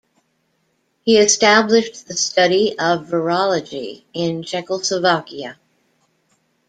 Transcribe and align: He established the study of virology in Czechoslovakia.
He 1.03 1.19
established 1.19 2.07
the 2.07 2.15
study 2.15 2.71
of 2.79 3.05
virology 3.05 4.03
in 4.13 4.41
Czechoslovakia. 4.41 5.59